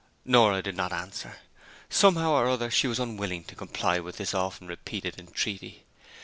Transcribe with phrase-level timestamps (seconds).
[0.25, 1.37] Nora did not answer:
[1.87, 5.83] somehow or other she was unwilling to comply with this often repeated entreaty.